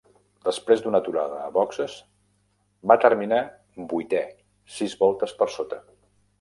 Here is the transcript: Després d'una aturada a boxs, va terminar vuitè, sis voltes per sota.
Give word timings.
Després 0.45 0.79
d'una 0.85 1.01
aturada 1.03 1.37
a 1.47 1.51
boxs, 1.57 1.97
va 2.93 2.99
terminar 3.05 3.43
vuitè, 3.95 4.25
sis 4.81 5.01
voltes 5.07 5.41
per 5.43 5.53
sota. 5.61 5.83